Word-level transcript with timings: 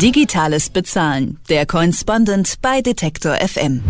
Digitales 0.00 0.70
Bezahlen. 0.70 1.38
Der 1.50 1.66
Correspondent 1.66 2.54
bei 2.62 2.80
Detektor 2.80 3.34
FM. 3.34 3.82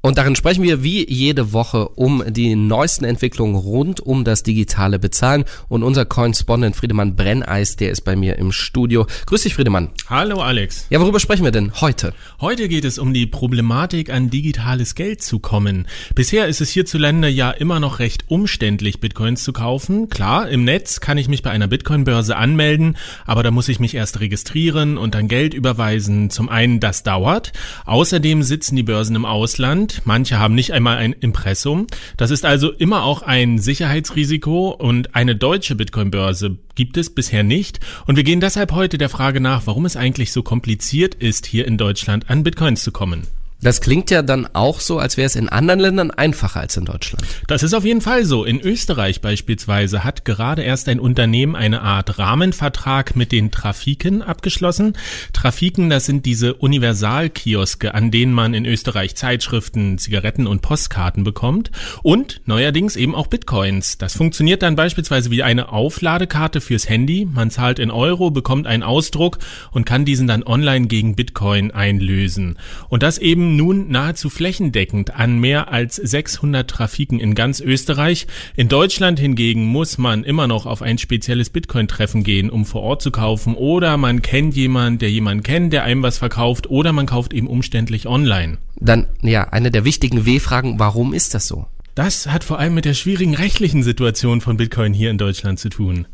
Und 0.00 0.16
darin 0.16 0.36
sprechen 0.36 0.62
wir 0.62 0.84
wie 0.84 1.10
jede 1.10 1.52
Woche 1.52 1.88
um 1.88 2.22
die 2.28 2.54
neuesten 2.54 3.04
Entwicklungen 3.04 3.56
rund 3.56 3.98
um 3.98 4.22
das 4.22 4.44
digitale 4.44 5.00
Bezahlen. 5.00 5.44
Und 5.68 5.82
unser 5.82 6.04
Correspondent 6.04 6.76
Friedemann 6.76 7.16
Brenneis, 7.16 7.74
der 7.74 7.90
ist 7.90 8.02
bei 8.02 8.14
mir 8.14 8.36
im 8.36 8.52
Studio. 8.52 9.08
Grüß 9.26 9.42
dich, 9.42 9.54
Friedemann. 9.54 9.90
Hallo, 10.08 10.40
Alex. 10.40 10.86
Ja, 10.90 11.00
worüber 11.00 11.18
sprechen 11.18 11.42
wir 11.42 11.50
denn 11.50 11.72
heute? 11.80 12.14
Heute 12.40 12.68
geht 12.68 12.84
es 12.84 13.00
um 13.00 13.12
die 13.12 13.26
Problematik, 13.26 14.10
an 14.10 14.30
digitales 14.30 14.94
Geld 14.94 15.20
zu 15.20 15.40
kommen. 15.40 15.88
Bisher 16.14 16.46
ist 16.46 16.60
es 16.60 16.70
hierzulande 16.70 17.28
ja 17.28 17.50
immer 17.50 17.80
noch 17.80 17.98
recht 17.98 18.22
umständlich, 18.28 19.00
Bitcoins 19.00 19.42
zu 19.42 19.52
kaufen. 19.52 20.08
Klar, 20.10 20.48
im 20.48 20.62
Netz 20.62 21.00
kann 21.00 21.18
ich 21.18 21.26
mich 21.26 21.42
bei 21.42 21.50
einer 21.50 21.66
Bitcoin-Börse 21.66 22.36
anmelden, 22.36 22.96
aber 23.26 23.42
da 23.42 23.50
muss 23.50 23.68
ich 23.68 23.80
mich 23.80 23.96
erst 23.96 24.20
registrieren 24.20 24.96
und 24.96 25.16
dann 25.16 25.26
Geld 25.26 25.54
überweisen. 25.54 26.30
Zum 26.30 26.48
einen, 26.48 26.78
das 26.78 27.02
dauert. 27.02 27.52
Außerdem 27.84 28.44
sitzen 28.44 28.76
die 28.76 28.84
Börsen 28.84 29.16
im 29.16 29.24
Ausland. 29.24 29.87
Manche 30.04 30.38
haben 30.38 30.54
nicht 30.54 30.72
einmal 30.72 30.98
ein 30.98 31.12
Impressum. 31.12 31.86
Das 32.16 32.30
ist 32.30 32.44
also 32.44 32.70
immer 32.70 33.04
auch 33.04 33.22
ein 33.22 33.58
Sicherheitsrisiko 33.58 34.70
und 34.70 35.14
eine 35.14 35.36
deutsche 35.36 35.74
Bitcoin-Börse 35.74 36.58
gibt 36.74 36.96
es 36.96 37.14
bisher 37.14 37.42
nicht. 37.42 37.80
Und 38.06 38.16
wir 38.16 38.24
gehen 38.24 38.40
deshalb 38.40 38.72
heute 38.72 38.98
der 38.98 39.08
Frage 39.08 39.40
nach, 39.40 39.66
warum 39.66 39.84
es 39.84 39.96
eigentlich 39.96 40.32
so 40.32 40.42
kompliziert 40.42 41.14
ist, 41.14 41.46
hier 41.46 41.66
in 41.66 41.78
Deutschland 41.78 42.30
an 42.30 42.42
Bitcoins 42.42 42.82
zu 42.82 42.92
kommen. 42.92 43.26
Das 43.60 43.80
klingt 43.80 44.12
ja 44.12 44.22
dann 44.22 44.46
auch 44.52 44.78
so, 44.78 45.00
als 45.00 45.16
wäre 45.16 45.26
es 45.26 45.34
in 45.34 45.48
anderen 45.48 45.80
Ländern 45.80 46.12
einfacher 46.12 46.60
als 46.60 46.76
in 46.76 46.84
Deutschland. 46.84 47.24
Das 47.48 47.64
ist 47.64 47.74
auf 47.74 47.84
jeden 47.84 48.00
Fall 48.00 48.24
so. 48.24 48.44
In 48.44 48.60
Österreich 48.60 49.20
beispielsweise 49.20 50.04
hat 50.04 50.24
gerade 50.24 50.62
erst 50.62 50.88
ein 50.88 51.00
Unternehmen 51.00 51.56
eine 51.56 51.82
Art 51.82 52.20
Rahmenvertrag 52.20 53.16
mit 53.16 53.32
den 53.32 53.50
Trafiken 53.50 54.22
abgeschlossen. 54.22 54.92
Trafiken, 55.32 55.90
das 55.90 56.06
sind 56.06 56.24
diese 56.24 56.54
Universalkioske, 56.54 57.94
an 57.94 58.12
denen 58.12 58.32
man 58.32 58.54
in 58.54 58.64
Österreich 58.64 59.16
Zeitschriften, 59.16 59.98
Zigaretten 59.98 60.46
und 60.46 60.62
Postkarten 60.62 61.24
bekommt. 61.24 61.72
Und 62.04 62.40
neuerdings 62.44 62.94
eben 62.94 63.16
auch 63.16 63.26
Bitcoins. 63.26 63.98
Das 63.98 64.14
funktioniert 64.14 64.62
dann 64.62 64.76
beispielsweise 64.76 65.32
wie 65.32 65.42
eine 65.42 65.72
Aufladekarte 65.72 66.60
fürs 66.60 66.88
Handy. 66.88 67.26
Man 67.28 67.50
zahlt 67.50 67.80
in 67.80 67.90
Euro, 67.90 68.30
bekommt 68.30 68.68
einen 68.68 68.84
Ausdruck 68.84 69.38
und 69.72 69.84
kann 69.84 70.04
diesen 70.04 70.28
dann 70.28 70.44
online 70.44 70.86
gegen 70.86 71.16
Bitcoin 71.16 71.72
einlösen. 71.72 72.56
Und 72.88 73.02
das 73.02 73.18
eben 73.18 73.47
nun 73.56 73.90
nahezu 73.90 74.30
flächendeckend 74.30 75.14
an 75.14 75.38
mehr 75.38 75.72
als 75.72 75.96
600 75.96 76.68
Trafiken 76.68 77.20
in 77.20 77.34
ganz 77.34 77.60
Österreich. 77.60 78.26
In 78.56 78.68
Deutschland 78.68 79.18
hingegen 79.18 79.64
muss 79.64 79.98
man 79.98 80.24
immer 80.24 80.46
noch 80.46 80.66
auf 80.66 80.82
ein 80.82 80.98
spezielles 80.98 81.50
Bitcoin-Treffen 81.50 82.22
gehen, 82.22 82.50
um 82.50 82.64
vor 82.64 82.82
Ort 82.82 83.02
zu 83.02 83.10
kaufen 83.10 83.54
oder 83.54 83.96
man 83.96 84.22
kennt 84.22 84.56
jemanden, 84.56 84.98
der 84.98 85.10
jemanden 85.10 85.42
kennt, 85.42 85.72
der 85.72 85.84
einem 85.84 86.02
was 86.02 86.18
verkauft 86.18 86.68
oder 86.70 86.92
man 86.92 87.06
kauft 87.06 87.32
eben 87.32 87.46
umständlich 87.46 88.06
online. 88.06 88.58
Dann, 88.76 89.06
ja, 89.22 89.48
eine 89.48 89.70
der 89.70 89.84
wichtigen 89.84 90.26
W-Fragen, 90.26 90.78
warum 90.78 91.14
ist 91.14 91.34
das 91.34 91.48
so? 91.48 91.66
Das 91.94 92.28
hat 92.28 92.44
vor 92.44 92.60
allem 92.60 92.74
mit 92.74 92.84
der 92.84 92.94
schwierigen 92.94 93.34
rechtlichen 93.34 93.82
Situation 93.82 94.40
von 94.40 94.56
Bitcoin 94.56 94.94
hier 94.94 95.10
in 95.10 95.18
Deutschland 95.18 95.58
zu 95.58 95.68
tun. 95.68 96.06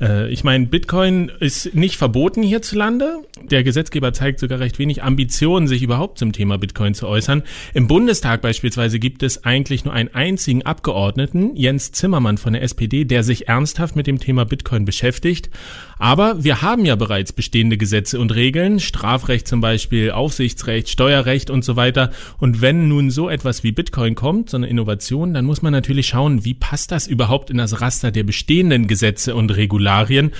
Äh, 0.00 0.28
ich 0.30 0.44
meine, 0.44 0.66
Bitcoin 0.66 1.30
ist 1.40 1.74
nicht 1.74 1.96
verboten 1.96 2.42
hierzulande. 2.42 3.18
Der 3.42 3.62
Gesetzgeber 3.62 4.12
zeigt 4.12 4.40
sogar 4.40 4.60
recht 4.60 4.78
wenig 4.78 5.02
Ambitionen, 5.02 5.66
sich 5.66 5.82
überhaupt 5.82 6.18
zum 6.18 6.32
Thema 6.32 6.58
Bitcoin 6.58 6.94
zu 6.94 7.06
äußern. 7.06 7.42
Im 7.72 7.86
Bundestag 7.86 8.40
beispielsweise 8.40 8.98
gibt 8.98 9.22
es 9.22 9.44
eigentlich 9.44 9.84
nur 9.84 9.94
einen 9.94 10.14
einzigen 10.14 10.62
Abgeordneten, 10.62 11.56
Jens 11.56 11.92
Zimmermann 11.92 12.38
von 12.38 12.52
der 12.52 12.62
SPD, 12.62 13.04
der 13.04 13.22
sich 13.22 13.48
ernsthaft 13.48 13.96
mit 13.96 14.06
dem 14.06 14.18
Thema 14.18 14.44
Bitcoin 14.44 14.84
beschäftigt. 14.84 15.50
Aber 15.98 16.42
wir 16.42 16.62
haben 16.62 16.84
ja 16.84 16.96
bereits 16.96 17.32
bestehende 17.32 17.76
Gesetze 17.76 18.18
und 18.18 18.34
Regeln, 18.34 18.80
Strafrecht 18.80 19.46
zum 19.46 19.60
Beispiel, 19.60 20.10
Aufsichtsrecht, 20.10 20.88
Steuerrecht 20.88 21.50
und 21.50 21.64
so 21.64 21.76
weiter. 21.76 22.10
Und 22.38 22.60
wenn 22.60 22.88
nun 22.88 23.10
so 23.10 23.28
etwas 23.28 23.62
wie 23.62 23.72
Bitcoin 23.72 24.14
kommt, 24.14 24.50
so 24.50 24.56
eine 24.56 24.66
Innovation, 24.66 25.34
dann 25.34 25.44
muss 25.44 25.62
man 25.62 25.72
natürlich 25.72 26.08
schauen, 26.08 26.44
wie 26.44 26.54
passt 26.54 26.90
das 26.90 27.06
überhaupt 27.06 27.50
in 27.50 27.58
das 27.58 27.80
Raster 27.80 28.10
der 28.10 28.24
bestehenden 28.24 28.86
Gesetze 28.86 29.34
und 29.34 29.54
Regularien. 29.56 30.32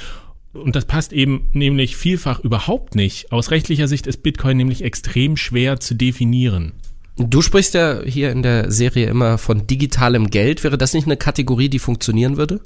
Und 0.52 0.76
das 0.76 0.84
passt 0.84 1.12
eben 1.12 1.48
nämlich 1.52 1.96
vielfach 1.96 2.40
überhaupt 2.40 2.94
nicht. 2.94 3.32
Aus 3.32 3.50
rechtlicher 3.50 3.88
Sicht 3.88 4.06
ist 4.06 4.22
Bitcoin 4.22 4.56
nämlich 4.56 4.84
extrem 4.84 5.36
schwer 5.36 5.80
zu 5.80 5.94
definieren. 5.94 6.72
Du 7.16 7.42
sprichst 7.42 7.74
ja 7.74 8.02
hier 8.04 8.32
in 8.32 8.42
der 8.42 8.72
Serie 8.72 9.06
immer 9.06 9.38
von 9.38 9.68
digitalem 9.68 10.30
Geld. 10.30 10.64
Wäre 10.64 10.76
das 10.76 10.94
nicht 10.94 11.06
eine 11.06 11.16
Kategorie, 11.16 11.68
die 11.68 11.78
funktionieren 11.78 12.36
würde? 12.36 12.60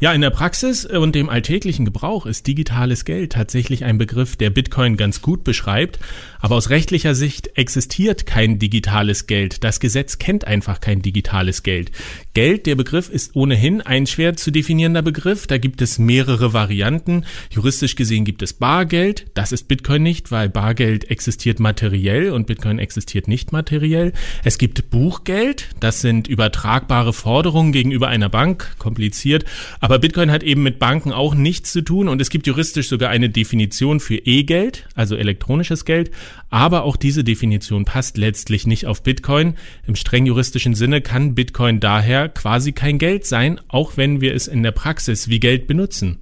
Ja, 0.00 0.12
in 0.12 0.20
der 0.20 0.30
Praxis 0.30 0.84
und 0.84 1.14
dem 1.14 1.28
alltäglichen 1.28 1.84
Gebrauch 1.84 2.26
ist 2.26 2.48
digitales 2.48 3.04
Geld 3.04 3.32
tatsächlich 3.32 3.84
ein 3.84 3.96
Begriff, 3.96 4.34
der 4.34 4.50
Bitcoin 4.50 4.96
ganz 4.96 5.22
gut 5.22 5.44
beschreibt. 5.44 6.00
Aber 6.40 6.56
aus 6.56 6.70
rechtlicher 6.70 7.14
Sicht 7.14 7.56
existiert 7.56 8.26
kein 8.26 8.58
digitales 8.58 9.28
Geld. 9.28 9.62
Das 9.62 9.78
Gesetz 9.78 10.18
kennt 10.18 10.44
einfach 10.44 10.80
kein 10.80 11.00
digitales 11.00 11.62
Geld. 11.62 11.92
Geld, 12.34 12.66
der 12.66 12.74
Begriff 12.74 13.10
ist 13.10 13.36
ohnehin 13.36 13.80
ein 13.80 14.08
schwer 14.08 14.36
zu 14.36 14.50
definierender 14.50 15.02
Begriff. 15.02 15.46
Da 15.46 15.56
gibt 15.56 15.80
es 15.80 16.00
mehrere 16.00 16.52
Varianten. 16.52 17.24
Juristisch 17.48 17.94
gesehen 17.94 18.24
gibt 18.24 18.42
es 18.42 18.52
Bargeld. 18.52 19.26
Das 19.34 19.52
ist 19.52 19.68
Bitcoin 19.68 20.02
nicht, 20.02 20.32
weil 20.32 20.48
Bargeld 20.48 21.12
existiert 21.12 21.60
materiell 21.60 22.32
und 22.32 22.48
Bitcoin 22.48 22.80
existiert 22.80 23.28
nicht 23.28 23.52
materiell. 23.52 24.12
Es 24.42 24.58
gibt 24.58 24.90
Buchgeld, 24.90 25.68
das 25.78 26.00
sind 26.00 26.26
übertragbare 26.26 27.12
Forderungen 27.12 27.70
gegenüber 27.70 28.08
einer 28.08 28.28
Bank, 28.28 28.74
kompliziert. 28.78 29.44
Aber 29.78 30.00
Bitcoin 30.00 30.32
hat 30.32 30.42
eben 30.42 30.64
mit 30.64 30.80
Banken 30.80 31.12
auch 31.12 31.36
nichts 31.36 31.70
zu 31.70 31.82
tun 31.82 32.08
und 32.08 32.20
es 32.20 32.30
gibt 32.30 32.48
juristisch 32.48 32.88
sogar 32.88 33.10
eine 33.10 33.30
Definition 33.30 34.00
für 34.00 34.16
E-Geld, 34.16 34.88
also 34.96 35.14
elektronisches 35.14 35.84
Geld. 35.84 36.10
Aber 36.54 36.84
auch 36.84 36.94
diese 36.94 37.24
Definition 37.24 37.84
passt 37.84 38.16
letztlich 38.16 38.64
nicht 38.64 38.86
auf 38.86 39.02
Bitcoin. 39.02 39.54
Im 39.88 39.96
streng 39.96 40.24
juristischen 40.24 40.76
Sinne 40.76 41.00
kann 41.00 41.34
Bitcoin 41.34 41.80
daher 41.80 42.28
quasi 42.28 42.70
kein 42.70 43.00
Geld 43.00 43.26
sein, 43.26 43.60
auch 43.66 43.96
wenn 43.96 44.20
wir 44.20 44.36
es 44.36 44.46
in 44.46 44.62
der 44.62 44.70
Praxis 44.70 45.26
wie 45.26 45.40
Geld 45.40 45.66
benutzen. 45.66 46.20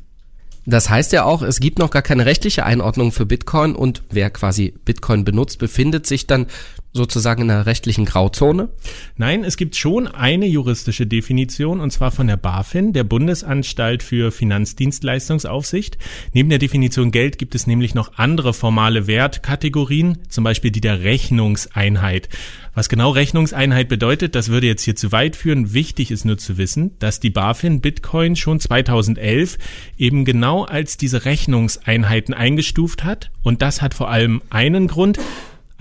Das 0.64 0.88
heißt 0.88 1.12
ja 1.12 1.24
auch, 1.24 1.42
es 1.42 1.60
gibt 1.60 1.78
noch 1.78 1.90
gar 1.90 2.00
keine 2.00 2.24
rechtliche 2.24 2.64
Einordnung 2.64 3.12
für 3.12 3.26
Bitcoin 3.26 3.74
und 3.74 4.04
wer 4.10 4.30
quasi 4.30 4.72
Bitcoin 4.86 5.26
benutzt, 5.26 5.58
befindet 5.58 6.06
sich 6.06 6.26
dann 6.26 6.46
sozusagen 6.92 7.42
in 7.42 7.50
einer 7.50 7.66
rechtlichen 7.66 8.04
Grauzone? 8.04 8.68
Nein, 9.16 9.44
es 9.44 9.56
gibt 9.56 9.76
schon 9.76 10.06
eine 10.06 10.46
juristische 10.46 11.06
Definition 11.06 11.80
und 11.80 11.90
zwar 11.90 12.10
von 12.10 12.26
der 12.26 12.36
BaFin, 12.36 12.92
der 12.92 13.04
Bundesanstalt 13.04 14.02
für 14.02 14.30
Finanzdienstleistungsaufsicht. 14.30 15.98
Neben 16.32 16.48
der 16.48 16.58
Definition 16.58 17.10
Geld 17.10 17.38
gibt 17.38 17.54
es 17.54 17.66
nämlich 17.66 17.94
noch 17.94 18.16
andere 18.16 18.52
formale 18.52 19.06
Wertkategorien, 19.06 20.18
zum 20.28 20.44
Beispiel 20.44 20.70
die 20.70 20.80
der 20.80 21.02
Rechnungseinheit. 21.02 22.28
Was 22.74 22.88
genau 22.88 23.10
Rechnungseinheit 23.10 23.88
bedeutet, 23.88 24.34
das 24.34 24.48
würde 24.48 24.66
jetzt 24.66 24.82
hier 24.82 24.96
zu 24.96 25.12
weit 25.12 25.36
führen. 25.36 25.74
Wichtig 25.74 26.10
ist 26.10 26.24
nur 26.24 26.38
zu 26.38 26.56
wissen, 26.56 26.92
dass 27.00 27.20
die 27.20 27.28
BaFin 27.28 27.82
Bitcoin 27.82 28.34
schon 28.34 28.60
2011 28.60 29.58
eben 29.98 30.24
genau 30.24 30.64
als 30.64 30.96
diese 30.96 31.26
Rechnungseinheiten 31.26 32.32
eingestuft 32.32 33.04
hat. 33.04 33.30
Und 33.42 33.60
das 33.60 33.82
hat 33.82 33.92
vor 33.92 34.08
allem 34.08 34.40
einen 34.48 34.88
Grund, 34.88 35.18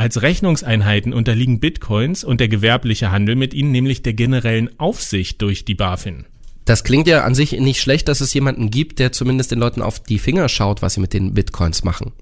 als 0.01 0.23
Rechnungseinheiten 0.23 1.13
unterliegen 1.13 1.59
Bitcoins 1.59 2.23
und 2.23 2.39
der 2.39 2.47
gewerbliche 2.47 3.11
Handel 3.11 3.35
mit 3.35 3.53
ihnen 3.53 3.71
nämlich 3.71 4.01
der 4.01 4.13
generellen 4.13 4.71
Aufsicht 4.79 5.43
durch 5.43 5.63
die 5.63 5.75
BaFin. 5.75 6.25
Das 6.71 6.85
klingt 6.85 7.05
ja 7.05 7.25
an 7.25 7.35
sich 7.35 7.51
nicht 7.51 7.81
schlecht, 7.81 8.07
dass 8.07 8.21
es 8.21 8.33
jemanden 8.33 8.71
gibt, 8.71 8.99
der 8.99 9.11
zumindest 9.11 9.51
den 9.51 9.59
Leuten 9.59 9.81
auf 9.81 9.99
die 9.99 10.19
Finger 10.19 10.47
schaut, 10.47 10.81
was 10.81 10.93
sie 10.93 11.01
mit 11.01 11.11
den 11.11 11.33
Bitcoins 11.33 11.83
machen. 11.83 12.13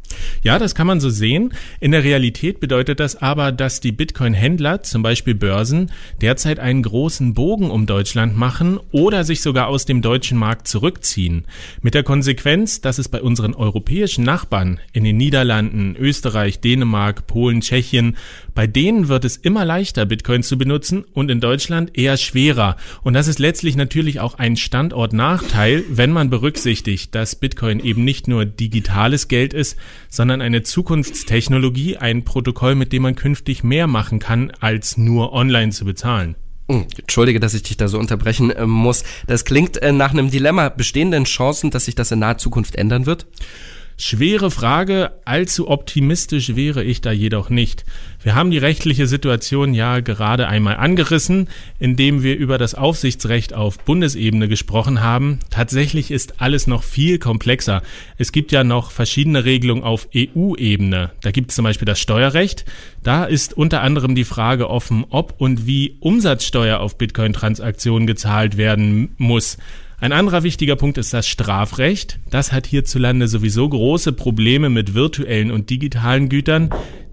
Ja, 0.41 0.57
das 0.57 0.73
kann 0.73 0.87
man 0.87 0.99
so 0.99 1.11
sehen. 1.11 1.53
In 1.79 1.91
der 1.91 2.03
Realität 2.03 2.59
bedeutet 2.59 2.99
das 2.99 3.15
aber, 3.15 3.51
dass 3.51 3.79
die 3.79 3.91
Bitcoin-Händler, 3.91 4.81
zum 4.81 5.03
Beispiel 5.03 5.35
Börsen, 5.35 5.91
derzeit 6.19 6.57
einen 6.57 6.81
großen 6.81 7.35
Bogen 7.35 7.69
um 7.69 7.85
Deutschland 7.85 8.35
machen 8.35 8.79
oder 8.91 9.23
sich 9.23 9.43
sogar 9.43 9.67
aus 9.67 9.85
dem 9.85 10.01
deutschen 10.01 10.39
Markt 10.39 10.67
zurückziehen. 10.67 11.45
Mit 11.83 11.93
der 11.93 12.01
Konsequenz, 12.01 12.81
dass 12.81 12.97
es 12.97 13.07
bei 13.07 13.21
unseren 13.21 13.53
europäischen 13.53 14.23
Nachbarn 14.23 14.79
in 14.93 15.03
den 15.03 15.17
Niederlanden, 15.17 15.95
Österreich, 15.95 16.59
Dänemark, 16.59 17.27
Polen, 17.27 17.61
Tschechien, 17.61 18.17
bei 18.55 18.65
denen 18.65 19.09
wird 19.09 19.25
es 19.25 19.37
immer 19.37 19.63
leichter, 19.63 20.07
Bitcoin 20.07 20.41
zu 20.41 20.57
benutzen 20.57 21.05
und 21.13 21.29
in 21.29 21.39
Deutschland 21.39 21.95
eher 21.95 22.17
schwerer. 22.17 22.77
Und 23.03 23.13
das 23.13 23.27
ist 23.27 23.37
letztlich 23.37 23.75
natürlich 23.75 24.19
auch 24.19 24.38
auch 24.39 24.43
ein 24.43 24.55
Standortnachteil, 24.55 25.83
wenn 25.89 26.11
man 26.11 26.29
berücksichtigt, 26.29 27.13
dass 27.13 27.35
Bitcoin 27.35 27.79
eben 27.79 28.03
nicht 28.03 28.27
nur 28.27 28.45
digitales 28.45 29.27
Geld 29.27 29.53
ist, 29.53 29.77
sondern 30.09 30.41
eine 30.41 30.63
Zukunftstechnologie, 30.63 31.97
ein 31.97 32.23
Protokoll, 32.23 32.75
mit 32.75 32.93
dem 32.93 33.03
man 33.03 33.15
künftig 33.15 33.63
mehr 33.63 33.87
machen 33.87 34.19
kann, 34.19 34.51
als 34.59 34.97
nur 34.97 35.33
online 35.33 35.71
zu 35.71 35.85
bezahlen. 35.85 36.35
Hm, 36.69 36.85
Entschuldige, 36.99 37.39
dass 37.39 37.53
ich 37.53 37.63
dich 37.63 37.77
da 37.77 37.87
so 37.87 37.99
unterbrechen 37.99 38.51
äh, 38.51 38.65
muss. 38.65 39.03
Das 39.27 39.43
klingt 39.43 39.81
äh, 39.81 39.91
nach 39.91 40.11
einem 40.11 40.29
Dilemma. 40.29 40.69
Bestehen 40.69 41.11
denn 41.11 41.25
Chancen, 41.25 41.71
dass 41.71 41.85
sich 41.85 41.95
das 41.95 42.11
in 42.11 42.19
naher 42.19 42.37
Zukunft 42.37 42.75
ändern 42.75 43.05
wird? 43.05 43.25
Schwere 44.01 44.49
Frage, 44.49 45.11
allzu 45.25 45.67
optimistisch 45.67 46.55
wäre 46.55 46.85
ich 46.85 47.01
da 47.01 47.11
jedoch 47.11 47.49
nicht. 47.49 47.83
Wir 48.23 48.33
haben 48.33 48.49
die 48.49 48.57
rechtliche 48.57 49.07
Situation 49.07 49.73
ja 49.73 49.99
gerade 49.99 50.47
einmal 50.47 50.77
angerissen, 50.77 51.49
indem 51.79 52.23
wir 52.23 52.37
über 52.37 52.57
das 52.57 52.75
Aufsichtsrecht 52.75 53.53
auf 53.53 53.77
Bundesebene 53.79 54.47
gesprochen 54.47 55.01
haben. 55.01 55.39
Tatsächlich 55.49 56.11
ist 56.11 56.39
alles 56.39 56.65
noch 56.65 56.83
viel 56.83 57.19
komplexer. 57.19 57.81
Es 58.17 58.31
gibt 58.31 58.53
ja 58.53 58.63
noch 58.63 58.91
verschiedene 58.91 59.43
Regelungen 59.43 59.83
auf 59.83 60.07
EU-Ebene. 60.15 61.11
Da 61.21 61.31
gibt 61.31 61.49
es 61.49 61.57
zum 61.57 61.63
Beispiel 61.63 61.85
das 61.85 61.99
Steuerrecht. 61.99 62.63
Da 63.03 63.25
ist 63.25 63.53
unter 63.53 63.81
anderem 63.81 64.15
die 64.15 64.23
Frage 64.23 64.69
offen, 64.69 65.03
ob 65.09 65.35
und 65.41 65.67
wie 65.67 65.97
Umsatzsteuer 65.99 66.79
auf 66.79 66.97
Bitcoin-Transaktionen 66.97 68.07
gezahlt 68.07 68.55
werden 68.55 69.13
muss. 69.17 69.57
Ein 70.01 70.13
anderer 70.13 70.43
wichtiger 70.43 70.77
Punkt 70.77 70.97
ist 70.97 71.13
das 71.13 71.27
Strafrecht. 71.27 72.19
Das 72.29 72.53
hat 72.53 72.65
hierzulande 72.67 73.27
sowieso 73.27 73.67
große 73.67 74.13
Probleme 74.13 74.69
mit 74.69 74.93
virtuellen 74.93 75.51
und 75.51 75.69
digitalen 75.69 76.29
Gütern. 76.29 76.69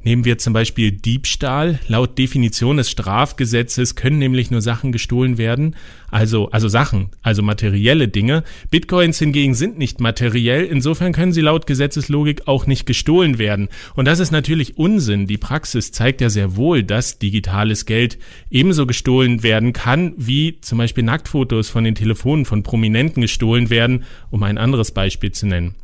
Nehmen 0.07 0.25
wir 0.25 0.39
zum 0.39 0.53
Beispiel 0.53 0.93
Diebstahl. 0.93 1.81
Laut 1.89 2.17
Definition 2.17 2.77
des 2.77 2.89
Strafgesetzes 2.89 3.97
können 3.97 4.21
nämlich 4.21 4.53
nur 4.53 4.63
Sachen 4.63 4.93
gestohlen 4.93 5.37
werden, 5.37 5.75
also, 6.13 6.49
also 6.51 6.69
Sachen, 6.69 7.11
also 7.23 7.43
materielle 7.43 8.07
Dinge. 8.07 8.45
Bitcoins 8.71 9.19
hingegen 9.19 9.55
sind 9.55 9.79
nicht 9.79 10.01
materiell, 10.01 10.65
insofern 10.65 11.13
können 11.13 11.33
sie 11.33 11.41
laut 11.41 11.67
Gesetzeslogik 11.67 12.47
auch 12.47 12.69
nicht 12.69 12.87
gestohlen 12.87 13.39
werden. 13.39 13.69
Und 13.97 14.05
das 14.05 14.21
ist 14.21 14.31
natürlich 14.31 14.79
Unsinn. 14.79 15.27
Die 15.27 15.39
Praxis 15.39 15.91
zeigt 15.91 16.21
ja 16.21 16.31
sehr 16.31 16.55
wohl, 16.55 16.85
dass 16.85 17.19
digitales 17.19 17.85
Geld 17.85 18.17
ebenso 18.49 18.87
gestohlen 18.87 19.43
werden 19.43 19.73
kann, 19.73 20.15
wie 20.17 20.61
zum 20.61 20.79
Beispiel 20.79 21.03
Nacktfotos 21.03 21.69
von 21.69 21.83
den 21.83 21.97
Telefonen 21.97 22.45
von 22.45 22.63
Prominenten 22.63 23.23
gestohlen 23.23 23.71
werden, 23.71 24.05
um 24.31 24.45
ein 24.45 24.57
anderes 24.57 24.93
Beispiel 24.93 25.33
zu 25.33 25.49
nennen. 25.49 25.75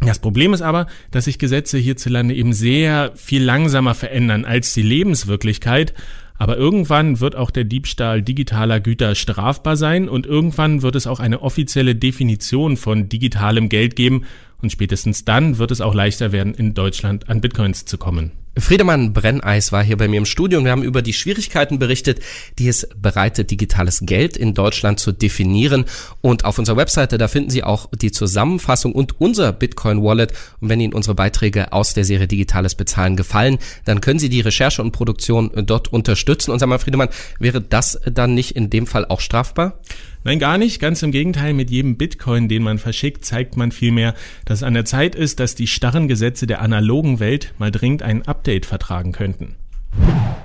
Das 0.00 0.18
Problem 0.18 0.54
ist 0.54 0.62
aber, 0.62 0.86
dass 1.10 1.26
sich 1.26 1.38
Gesetze 1.38 1.78
hierzulande 1.78 2.34
eben 2.34 2.52
sehr 2.52 3.12
viel 3.16 3.42
langsamer 3.42 3.94
verändern 3.94 4.44
als 4.44 4.72
die 4.72 4.82
Lebenswirklichkeit. 4.82 5.94
Aber 6.38 6.56
irgendwann 6.56 7.20
wird 7.20 7.36
auch 7.36 7.50
der 7.50 7.64
Diebstahl 7.64 8.22
digitaler 8.22 8.80
Güter 8.80 9.14
strafbar 9.14 9.76
sein 9.76 10.08
und 10.08 10.24
irgendwann 10.24 10.80
wird 10.80 10.96
es 10.96 11.06
auch 11.06 11.20
eine 11.20 11.42
offizielle 11.42 11.94
Definition 11.94 12.78
von 12.78 13.10
digitalem 13.10 13.68
Geld 13.68 13.94
geben 13.94 14.24
und 14.62 14.72
spätestens 14.72 15.26
dann 15.26 15.58
wird 15.58 15.70
es 15.70 15.82
auch 15.82 15.94
leichter 15.94 16.32
werden, 16.32 16.54
in 16.54 16.72
Deutschland 16.72 17.28
an 17.28 17.42
Bitcoins 17.42 17.84
zu 17.84 17.98
kommen. 17.98 18.32
Friedemann 18.58 19.12
Brenneis 19.12 19.70
war 19.70 19.82
hier 19.84 19.96
bei 19.96 20.08
mir 20.08 20.18
im 20.18 20.26
Studio 20.26 20.58
und 20.58 20.64
wir 20.64 20.72
haben 20.72 20.82
über 20.82 21.02
die 21.02 21.12
Schwierigkeiten 21.12 21.78
berichtet, 21.78 22.20
die 22.58 22.68
es 22.68 22.88
bereitet, 22.96 23.50
digitales 23.50 24.00
Geld 24.02 24.36
in 24.36 24.54
Deutschland 24.54 24.98
zu 24.98 25.12
definieren. 25.12 25.84
Und 26.20 26.44
auf 26.44 26.58
unserer 26.58 26.76
Webseite, 26.76 27.16
da 27.16 27.28
finden 27.28 27.50
Sie 27.50 27.62
auch 27.62 27.88
die 27.94 28.10
Zusammenfassung 28.10 28.92
und 28.92 29.20
unser 29.20 29.52
Bitcoin 29.52 30.02
Wallet. 30.02 30.32
Und 30.60 30.68
wenn 30.68 30.80
Ihnen 30.80 30.94
unsere 30.94 31.14
Beiträge 31.14 31.72
aus 31.72 31.94
der 31.94 32.04
Serie 32.04 32.26
Digitales 32.26 32.74
Bezahlen 32.74 33.16
gefallen, 33.16 33.58
dann 33.84 34.00
können 34.00 34.18
Sie 34.18 34.28
die 34.28 34.40
Recherche 34.40 34.82
und 34.82 34.90
Produktion 34.90 35.52
dort 35.54 35.92
unterstützen. 35.92 36.50
Und 36.50 36.58
sag 36.58 36.68
mal, 36.68 36.78
Friedemann, 36.78 37.08
wäre 37.38 37.60
das 37.60 38.00
dann 38.04 38.34
nicht 38.34 38.56
in 38.56 38.68
dem 38.68 38.88
Fall 38.88 39.06
auch 39.06 39.20
strafbar? 39.20 39.78
Nein, 40.22 40.38
gar 40.38 40.58
nicht. 40.58 40.80
Ganz 40.80 41.02
im 41.02 41.12
Gegenteil, 41.12 41.54
mit 41.54 41.70
jedem 41.70 41.96
Bitcoin, 41.96 42.48
den 42.48 42.62
man 42.62 42.78
verschickt, 42.78 43.24
zeigt 43.24 43.56
man 43.56 43.72
vielmehr, 43.72 44.14
dass 44.44 44.58
es 44.58 44.62
an 44.62 44.74
der 44.74 44.84
Zeit 44.84 45.14
ist, 45.14 45.40
dass 45.40 45.54
die 45.54 45.66
starren 45.66 46.08
Gesetze 46.08 46.46
der 46.46 46.60
analogen 46.60 47.20
Welt 47.20 47.54
mal 47.58 47.70
dringend 47.70 48.02
ein 48.02 48.26
Update 48.26 48.66
vertragen 48.66 49.12
könnten. 49.12 49.56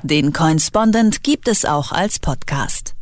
Den 0.03 0.33
Coinspondent 0.33 1.23
gibt 1.23 1.47
es 1.47 1.65
auch 1.65 1.91
als 1.91 2.19
Podcast. 2.19 2.94